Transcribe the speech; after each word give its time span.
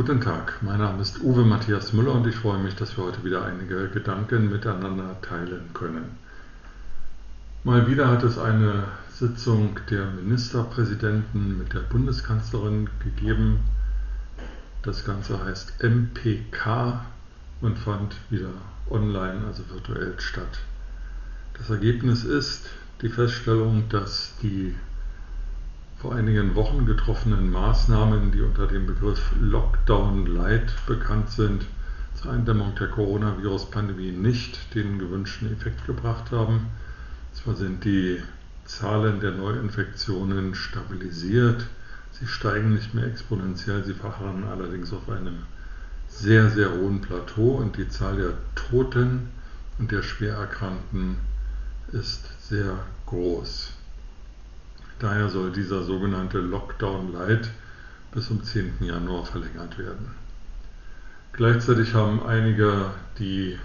Guten 0.00 0.22
Tag, 0.22 0.54
mein 0.62 0.78
Name 0.78 1.02
ist 1.02 1.20
Uwe 1.20 1.44
Matthias 1.44 1.92
Müller 1.92 2.14
und 2.14 2.26
ich 2.26 2.34
freue 2.34 2.58
mich, 2.58 2.74
dass 2.74 2.96
wir 2.96 3.04
heute 3.04 3.22
wieder 3.22 3.44
einige 3.44 3.86
Gedanken 3.90 4.48
miteinander 4.48 5.20
teilen 5.20 5.68
können. 5.74 6.16
Mal 7.64 7.86
wieder 7.86 8.08
hat 8.08 8.22
es 8.22 8.38
eine 8.38 8.84
Sitzung 9.12 9.78
der 9.90 10.06
Ministerpräsidenten 10.06 11.58
mit 11.58 11.74
der 11.74 11.80
Bundeskanzlerin 11.80 12.88
gegeben. 13.04 13.58
Das 14.82 15.04
Ganze 15.04 15.44
heißt 15.44 15.74
MPK 15.82 17.04
und 17.60 17.78
fand 17.78 18.16
wieder 18.30 18.54
online, 18.88 19.44
also 19.46 19.64
virtuell 19.68 20.14
statt. 20.18 20.60
Das 21.58 21.68
Ergebnis 21.68 22.24
ist 22.24 22.70
die 23.02 23.10
Feststellung, 23.10 23.84
dass 23.90 24.32
die 24.40 24.74
vor 26.00 26.14
einigen 26.14 26.54
Wochen 26.54 26.86
getroffenen 26.86 27.50
Maßnahmen, 27.50 28.32
die 28.32 28.40
unter 28.40 28.66
dem 28.66 28.86
Begriff 28.86 29.32
Lockdown 29.38 30.24
Light 30.24 30.72
bekannt 30.86 31.28
sind, 31.30 31.66
zur 32.14 32.32
Eindämmung 32.32 32.74
der 32.74 32.88
Coronavirus-Pandemie 32.88 34.10
nicht 34.12 34.74
den 34.74 34.98
gewünschten 34.98 35.52
Effekt 35.52 35.86
gebracht 35.86 36.32
haben. 36.32 36.68
Zwar 37.34 37.54
sind 37.54 37.84
die 37.84 38.18
Zahlen 38.64 39.20
der 39.20 39.32
Neuinfektionen 39.32 40.54
stabilisiert, 40.54 41.66
sie 42.12 42.26
steigen 42.26 42.72
nicht 42.72 42.94
mehr 42.94 43.06
exponentiell, 43.06 43.84
sie 43.84 43.94
verharren 43.94 44.44
allerdings 44.44 44.94
auf 44.94 45.06
einem 45.10 45.40
sehr, 46.08 46.48
sehr 46.48 46.70
hohen 46.72 47.02
Plateau 47.02 47.56
und 47.56 47.76
die 47.76 47.88
Zahl 47.88 48.16
der 48.16 48.32
Toten 48.54 49.28
und 49.78 49.92
der 49.92 50.02
Schwererkrankten 50.02 51.16
ist 51.92 52.24
sehr 52.48 52.78
groß. 53.04 53.74
Daher 55.00 55.30
soll 55.30 55.50
dieser 55.50 55.82
sogenannte 55.82 56.40
Lockdown 56.40 57.14
Light 57.14 57.48
bis 58.12 58.26
zum 58.26 58.44
10. 58.44 58.74
Januar 58.80 59.24
verlängert 59.24 59.78
werden. 59.78 60.14
Gleichzeitig 61.32 61.94
haben 61.94 62.22
einige, 62.22 62.90
die 63.18 63.58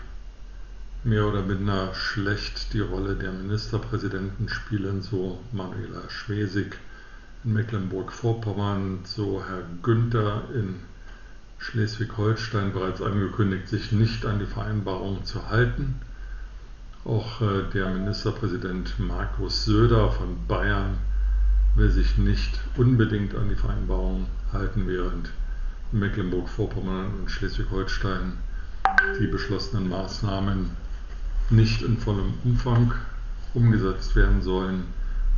mehr 1.04 1.26
oder 1.26 1.42
minder 1.42 1.94
schlecht 1.94 2.72
die 2.72 2.80
Rolle 2.80 3.16
der 3.16 3.34
Ministerpräsidenten 3.34 4.48
spielen, 4.48 5.02
so 5.02 5.40
Manuela 5.52 6.10
Schwesig 6.10 6.78
in 7.44 7.52
Mecklenburg-Vorpommern, 7.52 9.00
so 9.04 9.44
Herr 9.46 9.64
Günther 9.84 10.44
in 10.54 10.76
Schleswig-Holstein 11.58 12.72
bereits 12.72 13.02
angekündigt, 13.02 13.68
sich 13.68 13.92
nicht 13.92 14.26
an 14.26 14.40
die 14.40 14.46
Vereinbarung 14.46 15.26
zu 15.26 15.50
halten. 15.50 15.96
Auch 17.04 17.42
äh, 17.42 17.64
der 17.74 17.90
Ministerpräsident 17.90 18.98
Markus 19.00 19.66
Söder 19.66 20.12
von 20.12 20.48
Bayern 20.48 20.98
will 21.76 21.92
sich 21.92 22.18
nicht 22.18 22.60
unbedingt 22.78 23.36
an 23.36 23.50
die 23.50 23.56
Vereinbarung 23.56 24.28
halten, 24.52 24.88
während 24.88 25.30
Mecklenburg-Vorpommern 25.92 27.08
und 27.20 27.30
Schleswig-Holstein 27.30 28.34
die 29.20 29.28
beschlossenen 29.28 29.90
Maßnahmen 29.90 30.72
nicht 31.50 31.82
in 31.82 31.98
vollem 31.98 32.34
Umfang 32.44 32.94
umgesetzt 33.54 34.16
werden 34.16 34.42
sollen, 34.42 34.86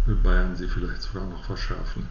will 0.06 0.16
Bayern 0.16 0.56
sie 0.56 0.68
vielleicht 0.68 1.02
sogar 1.02 1.28
noch 1.28 1.44
verschärfen. 1.44 2.08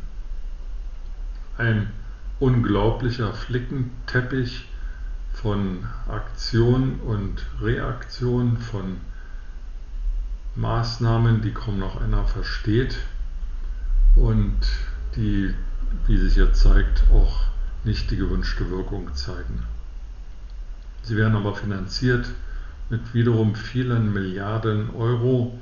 Ein 1.56 1.91
unglaublicher 2.38 3.32
Flickenteppich 3.32 4.69
von 5.32 5.84
Aktion 6.08 7.00
und 7.00 7.47
Reaktion, 7.62 8.58
von 8.58 8.98
Maßnahmen, 10.54 11.43
die 11.43 11.53
kaum 11.53 11.78
noch 11.78 12.00
einer 12.00 12.25
versteht, 12.25 12.97
und 14.16 14.56
die, 15.15 15.54
wie 16.06 16.16
sich 16.16 16.37
jetzt 16.37 16.60
zeigt, 16.60 17.04
auch 17.12 17.44
nicht 17.84 18.10
die 18.10 18.16
gewünschte 18.16 18.69
Wirkung 18.71 19.15
zeigen. 19.15 19.62
Sie 21.03 21.16
werden 21.16 21.37
aber 21.37 21.54
finanziert 21.54 22.26
mit 22.91 23.15
wiederum 23.15 23.55
vielen 23.55 24.12
Milliarden 24.12 24.91
Euro. 24.91 25.60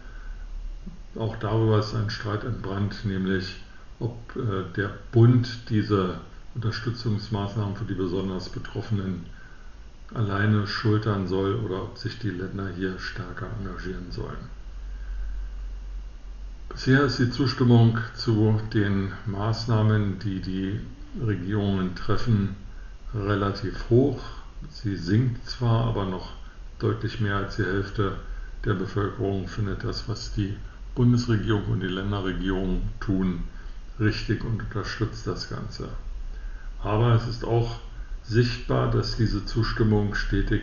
Auch 1.16 1.37
darüber 1.37 1.81
ist 1.81 1.94
ein 1.94 2.10
Streit 2.10 2.44
entbrannt, 2.44 3.04
nämlich 3.04 3.60
ob 4.00 4.16
äh, 4.37 4.64
der 4.76 4.91
Bund 5.12 5.69
diese 5.69 6.19
Unterstützungsmaßnahmen 6.54 7.76
für 7.76 7.84
die 7.84 7.94
besonders 7.94 8.48
Betroffenen 8.48 9.26
alleine 10.12 10.66
schultern 10.66 11.26
soll 11.26 11.56
oder 11.56 11.82
ob 11.82 11.98
sich 11.98 12.19
die 12.19 12.31
Länder 12.31 12.69
hier 12.76 12.98
stärker 12.98 13.48
engagieren 13.59 14.10
sollen. 14.10 14.48
Bisher 16.69 17.04
ist 17.04 17.19
die 17.19 17.30
Zustimmung 17.30 17.98
zu 18.16 18.60
den 18.72 19.12
Maßnahmen, 19.26 20.19
die 20.19 20.41
die 20.41 20.80
Regierungen 21.25 21.94
treffen, 21.94 22.56
relativ 23.14 23.91
hoch. 23.91 24.20
Sie 24.70 24.97
sinkt 24.97 25.48
zwar, 25.48 25.86
aber 25.86 26.04
noch 26.04 26.32
deutlich 26.78 27.20
mehr 27.20 27.36
als 27.36 27.56
die 27.56 27.64
Hälfte 27.64 28.16
der 28.64 28.75
Bevölkerung 28.75 29.47
findet 29.47 29.84
das, 29.84 30.08
was 30.08 30.32
die 30.32 30.56
Bundesregierung 30.94 31.64
und 31.66 31.80
die 31.80 31.86
Länderregierung 31.86 32.82
tun, 32.98 33.44
richtig 34.00 34.42
und 34.44 34.62
unterstützt 34.62 35.26
das 35.26 35.50
Ganze. 35.50 35.88
Aber 36.82 37.14
es 37.14 37.26
ist 37.28 37.44
auch 37.44 37.78
sichtbar, 38.25 38.91
dass 38.91 39.16
diese 39.16 39.44
Zustimmung 39.44 40.14
stetig 40.14 40.62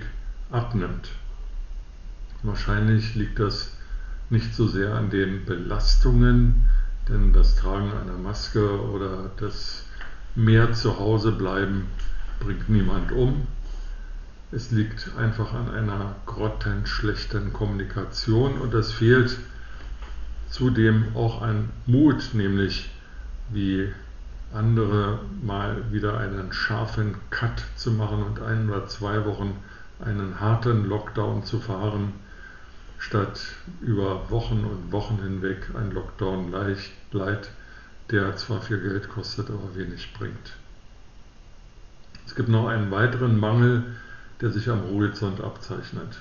abnimmt. 0.50 1.10
Wahrscheinlich 2.44 3.16
liegt 3.16 3.40
das 3.40 3.72
nicht 4.32 4.56
so 4.56 4.68
sehr 4.68 4.96
an 4.96 5.10
den 5.10 5.46
Belastungen, 5.46 6.64
denn 7.10 7.34
das 7.34 7.56
Tragen 7.56 7.92
einer 7.92 8.18
Maske 8.18 8.82
oder 8.90 9.30
das 9.38 9.86
mehr 10.36 10.72
zu 10.72 10.98
Hause 11.00 11.34
bleiben 11.34 11.88
bringt 12.40 12.70
niemand 12.70 13.12
um. 13.12 13.46
Es 14.54 14.72
liegt 14.72 15.12
einfach 15.18 15.54
an 15.54 15.70
einer 15.70 16.16
grottenschlechten 16.26 17.52
Kommunikation 17.52 18.58
und 18.60 18.74
es 18.74 18.92
fehlt 18.92 19.38
zudem 20.50 21.16
auch 21.16 21.42
an 21.42 21.70
Mut, 21.86 22.34
nämlich 22.34 22.90
wie 23.50 23.90
andere 24.54 25.20
mal 25.42 25.92
wieder 25.92 26.18
einen 26.18 26.54
scharfen 26.54 27.16
Cut 27.30 27.64
zu 27.76 27.92
machen 27.92 28.24
und 28.24 28.42
ein 28.42 28.70
oder 28.70 28.88
zwei 28.88 29.26
Wochen 29.26 29.56
einen 30.00 30.40
harten 30.40 30.88
Lockdown 30.88 31.44
zu 31.44 31.60
fahren 31.60 32.14
statt 33.02 33.42
über 33.82 34.30
Wochen 34.30 34.64
und 34.64 34.92
Wochen 34.92 35.18
hinweg 35.22 35.72
ein 35.74 35.92
Lockdown 35.92 36.52
Leid, 37.12 37.50
der 38.12 38.38
zwar 38.38 38.62
viel 38.62 38.80
Geld 38.80 39.10
kostet, 39.10 39.50
aber 39.50 39.76
wenig 39.76 40.14
bringt. 40.14 40.54
Es 42.28 42.36
gibt 42.36 42.48
noch 42.48 42.68
einen 42.68 42.92
weiteren 42.92 43.40
Mangel, 43.40 43.84
der 44.40 44.52
sich 44.52 44.70
am 44.70 44.84
Horizont 44.84 45.42
abzeichnet. 45.42 46.20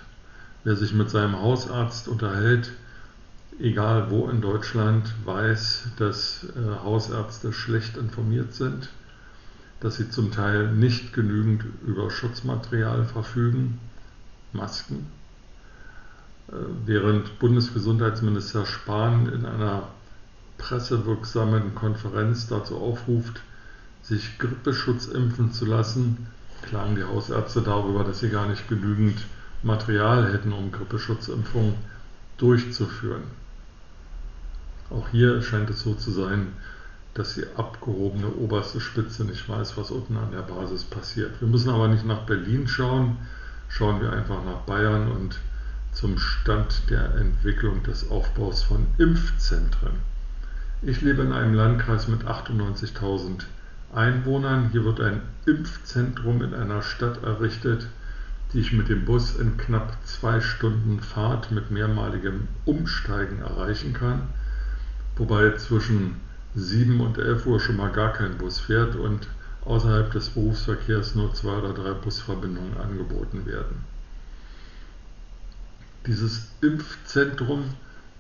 Wer 0.65 0.75
sich 0.75 0.95
mit 0.95 1.11
seinem 1.11 1.39
Hausarzt 1.39 2.09
unterhält, 2.09 2.73
egal 3.61 4.11
wo 4.11 4.29
in 4.29 4.41
Deutschland, 4.41 5.13
weiß, 5.27 5.89
dass 5.99 6.45
äh, 6.45 6.83
Hausärzte 6.83 7.53
schlecht 7.53 7.99
informiert 7.99 8.55
sind, 8.55 8.89
dass 9.81 9.97
sie 9.97 10.09
zum 10.09 10.33
Teil 10.33 10.73
nicht 10.73 11.13
genügend 11.13 11.65
über 11.87 12.11
Schutzmaterial 12.11 13.05
verfügen, 13.05 13.79
Masken, 14.53 15.07
während 16.85 17.39
Bundesgesundheitsminister 17.39 18.67
Spahn 18.67 19.33
in 19.33 19.47
einer 19.47 19.89
pressewirksamen 20.59 21.75
Konferenz 21.75 22.49
dazu 22.49 22.77
aufruft, 22.77 23.41
sich 24.03 24.39
Grippeschutz 24.39 25.07
impfen 25.07 25.53
zu 25.53 25.65
lassen, 25.65 26.27
klagen 26.63 26.97
die 26.97 27.05
Hausärzte 27.05 27.63
darüber, 27.63 28.05
dass 28.05 28.21
sie 28.21 28.31
gar 28.31 28.49
nicht 28.49 28.69
genügend 28.69 29.25
Material 29.63 30.33
hätten, 30.33 30.53
um 30.53 30.73
Grippeschutzimpfungen 30.73 31.75
durchzuführen. 32.39 33.23
Auch 34.91 35.09
hier 35.09 35.43
scheint 35.43 35.71
es 35.71 35.83
so 35.83 35.95
zu 35.95 36.11
sein, 36.11 36.49
dass 37.15 37.35
die 37.35 37.45
abgehobene 37.57 38.29
oberste 38.29 38.81
Spitze 38.81 39.25
nicht 39.25 39.49
weiß, 39.49 39.77
was 39.77 39.91
unten 39.91 40.17
an 40.17 40.33
der 40.33 40.43
Basis 40.43 40.85
passiert. 40.85 41.41
Wir 41.41 41.49
müssen 41.49 41.71
aber 41.71 41.89
nicht 41.89 42.05
nach 42.05 42.23
Berlin 42.23 42.67
schauen, 42.67 43.19
schauen 43.69 44.01
wir 44.01 44.13
einfach 44.13 44.45
nach 44.45 44.61
Bayern 44.67 45.11
und 45.13 45.39
zum 45.93 46.19
Stand 46.19 46.89
der 46.91 47.15
Entwicklung 47.17 47.83
des 47.83 48.11
Aufbaus 48.11 48.63
von 48.63 48.87
Impfzentren. 48.99 49.93
Ich 50.83 51.03
lebe 51.03 51.23
in 51.23 51.33
einem 51.33 51.55
Landkreis 51.55 52.09
mit 52.09 52.25
98.000 52.25 53.45
Einwohnern. 53.95 54.71
Hier 54.73 54.85
wird 54.85 55.01
ein 55.01 55.21
Impfzentrum 55.47 56.43
in 56.43 56.55
einer 56.55 56.83
Stadt 56.83 57.23
errichtet, 57.23 57.87
die 58.53 58.61
ich 58.61 58.73
mit 58.73 58.89
dem 58.89 59.05
Bus 59.05 59.37
in 59.37 59.57
knapp 59.57 59.97
zwei 60.05 60.41
Stunden 60.41 61.01
Fahrt 61.01 61.51
mit 61.51 61.71
mehrmaligem 61.71 62.49
Umsteigen 62.65 63.41
erreichen 63.41 63.93
kann, 63.93 64.23
wobei 65.17 65.55
zwischen 65.57 66.17
7 66.55 67.01
und 67.01 67.19
11 67.19 67.47
Uhr 67.47 67.61
schon 67.61 67.77
mal 67.77 67.93
gar 67.93 68.13
kein 68.13 68.39
Bus 68.39 68.59
fährt 68.59 68.97
und 68.97 69.29
außerhalb 69.65 70.11
des 70.11 70.31
Berufsverkehrs 70.31 71.15
nur 71.15 71.35
zwei 71.35 71.59
oder 71.59 71.75
drei 71.75 71.93
Busverbindungen 71.93 72.77
angeboten 72.77 73.47
werden. 73.47 73.85
Dieses 76.07 76.49
Impfzentrum 76.63 77.65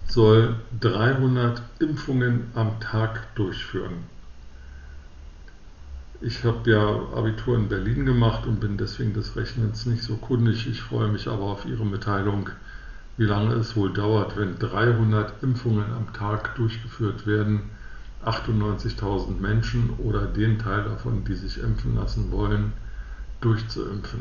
soll 0.06 0.56
300 0.80 1.62
Impfungen 1.78 2.50
am 2.54 2.78
Tag 2.80 3.34
durchführen. 3.36 4.04
Ich 6.20 6.44
habe 6.44 6.70
ja 6.70 6.86
Abitur 7.16 7.56
in 7.56 7.70
Berlin 7.70 8.04
gemacht 8.04 8.46
und 8.46 8.60
bin 8.60 8.76
deswegen 8.76 9.14
des 9.14 9.36
Rechnens 9.36 9.86
nicht 9.86 10.02
so 10.02 10.16
kundig. 10.16 10.66
Ich 10.66 10.82
freue 10.82 11.08
mich 11.08 11.26
aber 11.26 11.44
auf 11.44 11.64
Ihre 11.64 11.86
Mitteilung, 11.86 12.50
wie 13.16 13.24
lange 13.24 13.54
es 13.54 13.74
wohl 13.76 13.90
dauert, 13.90 14.36
wenn 14.36 14.58
300 14.58 15.42
Impfungen 15.42 15.90
am 15.92 16.12
Tag 16.12 16.56
durchgeführt 16.56 17.26
werden, 17.26 17.70
98.000 18.26 19.40
Menschen 19.40 19.94
oder 19.96 20.26
den 20.26 20.58
Teil 20.58 20.84
davon, 20.84 21.24
die 21.24 21.34
sich 21.34 21.58
impfen 21.58 21.96
lassen 21.96 22.30
wollen, 22.30 22.74
durchzuimpfen. 23.40 24.20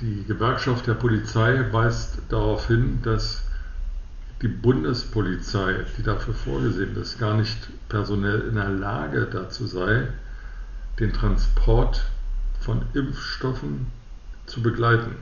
Die 0.00 0.24
Gewerkschaft 0.24 0.86
der 0.86 0.94
Polizei 0.94 1.64
weist 1.72 2.18
darauf 2.30 2.66
hin, 2.66 3.00
dass 3.02 3.42
die 4.42 4.48
Bundespolizei, 4.48 5.84
die 5.96 6.02
dafür 6.02 6.34
vorgesehen 6.34 6.96
ist, 6.96 7.18
gar 7.18 7.36
nicht 7.36 7.68
personell 7.88 8.40
in 8.48 8.54
der 8.54 8.70
Lage 8.70 9.28
dazu 9.30 9.66
sei, 9.66 10.08
den 10.98 11.12
Transport 11.12 12.02
von 12.60 12.82
Impfstoffen 12.94 13.86
zu 14.46 14.62
begleiten. 14.62 15.14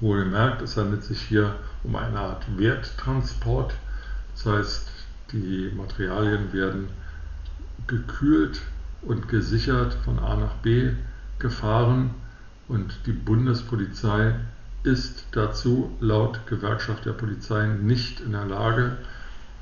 Wohlgemerkt, 0.00 0.62
es 0.62 0.76
handelt 0.76 1.04
sich 1.04 1.20
hier 1.20 1.54
um 1.84 1.94
eine 1.94 2.18
Art 2.18 2.44
Werttransport. 2.58 3.74
Das 4.34 4.46
heißt, 4.46 4.90
die 5.32 5.70
Materialien 5.76 6.52
werden 6.52 6.88
gekühlt 7.86 8.60
und 9.02 9.28
gesichert 9.28 9.94
von 10.04 10.18
A 10.18 10.36
nach 10.36 10.54
B 10.62 10.92
gefahren 11.42 12.14
und 12.68 13.00
die 13.04 13.12
Bundespolizei 13.12 14.36
ist 14.84 15.26
dazu 15.32 15.94
laut 16.00 16.46
Gewerkschaft 16.46 17.04
der 17.04 17.12
Polizei 17.12 17.66
nicht 17.66 18.20
in 18.20 18.32
der 18.32 18.46
Lage, 18.46 18.96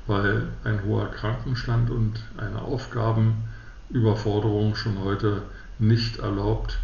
weil 0.07 0.47
ein 0.63 0.85
hoher 0.85 1.11
Krankenstand 1.11 1.89
und 1.89 2.23
eine 2.37 2.61
Aufgabenüberforderung 2.61 4.75
schon 4.75 4.99
heute 4.99 5.41
nicht 5.77 6.19
erlaubt, 6.19 6.79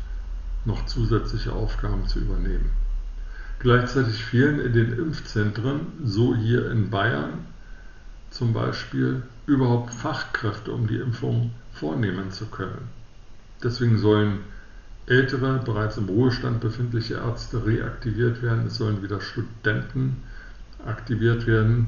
noch 0.66 0.86
zusätzliche 0.86 1.54
Aufgaben 1.54 2.08
zu 2.08 2.20
übernehmen. 2.20 2.72
Gleichzeitig 3.60 4.24
fehlen 4.24 4.60
in 4.60 4.74
den 4.74 5.00
Impfzentren, 5.00 5.88
so 6.04 6.36
hier 6.36 6.70
in 6.70 6.90
Bayern 6.90 7.46
zum 8.30 8.54
Beispiel, 8.54 9.24
überhaupt 9.46 9.94
Fachkräfte, 9.94 10.72
um 10.72 10.88
die 10.88 10.98
Impfung 10.98 11.52
vornehmen 11.72 12.32
zu 12.32 12.48
können. 12.48 12.90
Deswegen 13.64 13.98
sollen 13.98 14.40
ältere, 15.08 15.62
bereits 15.64 15.98
im 15.98 16.10
Ruhestand 16.10 16.60
befindliche 16.60 17.16
Ärzte 17.16 17.66
reaktiviert 17.66 18.42
werden. 18.42 18.68
Es 18.68 18.76
sollen 18.76 19.02
wieder 19.02 19.22
Studenten 19.22 20.18
aktiviert 20.86 21.48
werden. 21.48 21.88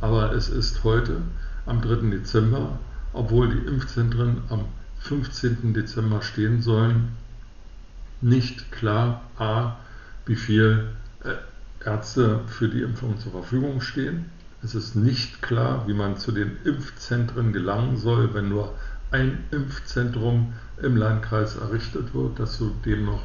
Aber 0.00 0.32
es 0.32 0.48
ist 0.48 0.84
heute, 0.84 1.22
am 1.66 1.82
3. 1.82 2.10
Dezember, 2.10 2.78
obwohl 3.12 3.48
die 3.48 3.66
Impfzentren 3.66 4.42
am 4.48 4.64
15. 5.00 5.74
Dezember 5.74 6.22
stehen 6.22 6.62
sollen, 6.62 7.16
nicht 8.20 8.72
klar, 8.72 9.22
a, 9.36 9.76
wie 10.26 10.36
viele 10.36 10.90
äh, 11.24 11.34
Ärzte 11.84 12.40
für 12.46 12.68
die 12.68 12.82
Impfung 12.82 13.18
zur 13.18 13.32
Verfügung 13.32 13.80
stehen. 13.80 14.26
Es 14.62 14.74
ist 14.74 14.96
nicht 14.96 15.42
klar, 15.42 15.84
wie 15.86 15.94
man 15.94 16.16
zu 16.16 16.32
den 16.32 16.56
Impfzentren 16.64 17.52
gelangen 17.52 17.96
soll, 17.96 18.34
wenn 18.34 18.48
nur 18.48 18.74
ein 19.10 19.44
Impfzentrum 19.50 20.52
im 20.82 20.96
Landkreis 20.96 21.56
errichtet 21.56 22.14
wird, 22.14 22.38
das 22.38 22.56
zudem 22.56 23.06
noch 23.06 23.22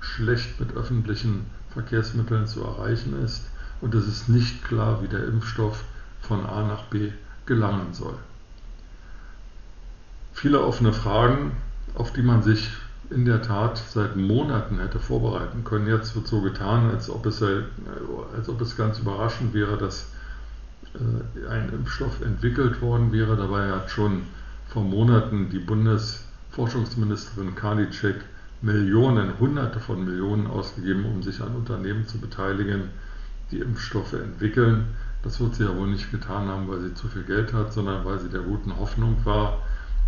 schlecht 0.00 0.60
mit 0.60 0.74
öffentlichen 0.76 1.46
Verkehrsmitteln 1.70 2.46
zu 2.46 2.62
erreichen 2.62 3.22
ist. 3.22 3.46
Und 3.80 3.94
es 3.94 4.06
ist 4.06 4.28
nicht 4.28 4.64
klar, 4.64 5.02
wie 5.02 5.08
der 5.08 5.24
Impfstoff 5.24 5.84
von 6.22 6.46
A 6.46 6.66
nach 6.66 6.84
B 6.84 7.12
gelangen 7.44 7.92
soll. 7.92 8.14
Viele 10.32 10.62
offene 10.62 10.92
Fragen, 10.92 11.52
auf 11.94 12.12
die 12.12 12.22
man 12.22 12.42
sich 12.42 12.70
in 13.10 13.24
der 13.24 13.42
Tat 13.42 13.82
seit 13.88 14.16
Monaten 14.16 14.78
hätte 14.78 14.98
vorbereiten 14.98 15.64
können. 15.64 15.86
Jetzt 15.86 16.14
wird 16.14 16.26
so 16.26 16.40
getan, 16.40 16.90
als 16.90 17.08
ob 17.08 17.24
es, 17.26 17.42
als 17.42 18.48
ob 18.48 18.60
es 18.60 18.76
ganz 18.76 18.98
überraschend 18.98 19.54
wäre, 19.54 19.78
dass 19.78 20.10
äh, 20.94 21.48
ein 21.48 21.72
Impfstoff 21.72 22.20
entwickelt 22.20 22.80
worden 22.82 23.12
wäre. 23.12 23.36
Dabei 23.36 23.70
hat 23.70 23.90
schon 23.90 24.22
vor 24.68 24.82
Monaten 24.82 25.50
die 25.50 25.58
Bundesforschungsministerin 26.56 27.54
Karliczek 27.54 28.16
Millionen, 28.62 29.38
Hunderte 29.38 29.78
von 29.78 30.02
Millionen 30.06 30.46
ausgegeben, 30.46 31.04
um 31.04 31.22
sich 31.22 31.42
an 31.42 31.54
Unternehmen 31.54 32.08
zu 32.08 32.18
beteiligen, 32.18 32.88
die 33.50 33.58
Impfstoffe 33.58 34.14
entwickeln. 34.14 34.86
Das 35.22 35.38
wird 35.38 35.54
sie 35.54 35.64
ja 35.64 35.76
wohl 35.76 35.88
nicht 35.88 36.10
getan 36.10 36.48
haben, 36.48 36.66
weil 36.66 36.80
sie 36.80 36.94
zu 36.94 37.08
viel 37.08 37.24
Geld 37.24 37.52
hat, 37.52 37.74
sondern 37.74 38.06
weil 38.06 38.18
sie 38.18 38.30
der 38.30 38.40
guten 38.40 38.74
Hoffnung 38.78 39.16
war, 39.24 39.60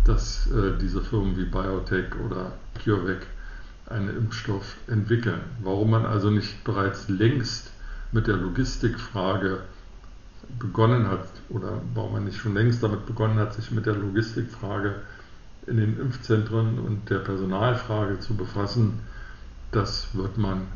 dass 0.05 0.47
äh, 0.47 0.75
diese 0.81 1.01
Firmen 1.01 1.37
wie 1.37 1.45
Biotech 1.45 2.15
oder 2.25 2.53
CureVac 2.83 3.27
einen 3.85 4.09
Impfstoff 4.17 4.75
entwickeln. 4.87 5.41
Warum 5.61 5.91
man 5.91 6.05
also 6.07 6.31
nicht 6.31 6.63
bereits 6.63 7.09
längst 7.09 7.71
mit 8.11 8.25
der 8.25 8.37
Logistikfrage 8.37 9.59
begonnen 10.57 11.07
hat 11.07 11.27
oder 11.49 11.79
warum 11.93 12.13
man 12.13 12.25
nicht 12.25 12.39
schon 12.39 12.55
längst 12.55 12.81
damit 12.81 13.05
begonnen 13.05 13.37
hat, 13.37 13.53
sich 13.53 13.69
mit 13.69 13.85
der 13.85 13.95
Logistikfrage 13.95 14.95
in 15.67 15.77
den 15.77 15.99
Impfzentren 15.99 16.79
und 16.79 17.09
der 17.09 17.19
Personalfrage 17.19 18.19
zu 18.19 18.35
befassen, 18.35 18.99
das 19.71 20.07
wird 20.13 20.37
man 20.37 20.67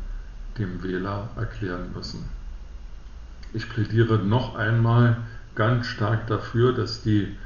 dem 0.58 0.82
Wähler 0.82 1.28
erklären 1.36 1.92
müssen. 1.94 2.24
Ich 3.52 3.68
plädiere 3.68 4.18
noch 4.18 4.54
einmal 4.56 5.16
ganz 5.54 5.86
stark 5.86 6.26
dafür, 6.26 6.72
dass 6.72 7.02
die 7.02 7.36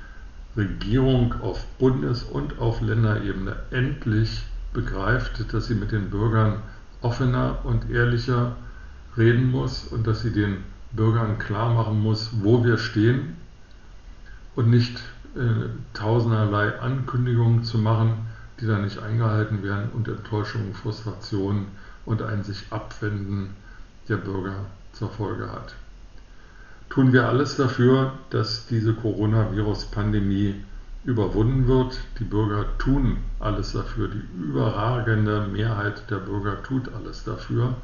Regierung 0.57 1.35
auf 1.40 1.64
Bundes- 1.78 2.25
und 2.25 2.59
auf 2.59 2.80
Länderebene 2.80 3.57
endlich 3.71 4.42
begreift, 4.73 5.52
dass 5.52 5.66
sie 5.66 5.75
mit 5.75 5.92
den 5.92 6.11
Bürgern 6.11 6.62
offener 7.00 7.59
und 7.64 7.90
ehrlicher 7.90 8.57
reden 9.16 9.50
muss 9.50 9.85
und 9.85 10.07
dass 10.07 10.21
sie 10.21 10.33
den 10.33 10.59
Bürgern 10.92 11.38
klar 11.38 11.73
machen 11.75 12.00
muss, 12.00 12.30
wo 12.40 12.64
wir 12.64 12.78
stehen 12.78 13.37
und 14.57 14.71
nicht 14.71 15.00
tausenderlei 15.95 16.78
Ankündigungen 16.80 17.62
zu 17.64 17.78
machen, 17.78 18.26
die 18.61 18.66
dann 18.66 18.83
nicht 18.83 18.99
eingehalten 18.99 19.62
werden 19.62 19.90
und 19.92 20.09
Enttäuschung, 20.09 20.75
Frustration 20.75 21.66
und 22.04 22.23
ein 22.23 22.42
sich 22.42 22.64
abwenden 22.71 23.50
der 24.09 24.16
Bürger 24.16 24.66
zur 24.92 25.11
Folge 25.11 25.50
hat. 25.50 25.75
Tun 26.90 27.12
wir 27.12 27.28
alles 27.28 27.57
dafür, 27.57 28.14
dass 28.30 28.66
diese 28.66 28.95
Coronavirus-Pandemie 28.95 30.54
überwunden 31.04 31.68
wird. 31.68 32.00
Die 32.18 32.25
Bürger 32.25 32.64
tun 32.78 33.18
alles 33.38 33.73
dafür. 33.73 34.09
Die 34.09 34.23
überragende 34.42 35.47
Mehrheit 35.47 36.11
der 36.11 36.16
Bürger 36.16 36.62
tut 36.62 36.92
alles 36.95 37.25
dafür. 37.25 37.75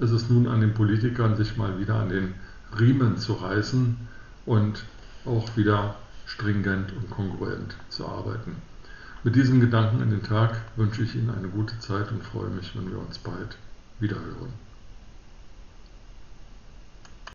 Es 0.00 0.10
ist 0.10 0.30
nun 0.30 0.46
an 0.48 0.60
den 0.60 0.74
Politikern, 0.74 1.36
sich 1.36 1.56
mal 1.56 1.78
wieder 1.78 1.94
an 1.96 2.08
den 2.08 2.34
Riemen 2.78 3.16
zu 3.16 3.34
reißen 3.34 3.96
und 4.44 4.84
auch 5.24 5.56
wieder 5.56 5.94
stringent 6.28 6.92
und 6.92 7.10
kongruent 7.10 7.74
zu 7.88 8.06
arbeiten. 8.06 8.56
Mit 9.24 9.34
diesem 9.34 9.60
Gedanken 9.60 10.02
in 10.02 10.10
den 10.10 10.22
Tag 10.22 10.60
wünsche 10.76 11.02
ich 11.02 11.16
Ihnen 11.16 11.30
eine 11.30 11.48
gute 11.48 11.78
Zeit 11.80 12.12
und 12.12 12.22
freue 12.22 12.50
mich, 12.50 12.76
wenn 12.76 12.90
wir 12.90 12.98
uns 12.98 13.18
bald 13.18 13.56
wiederhören. 13.98 14.52